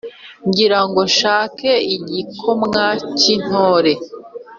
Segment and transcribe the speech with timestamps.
[0.47, 2.85] Ngira ngo nshake ikigomwa
[3.17, 3.93] cy’intore,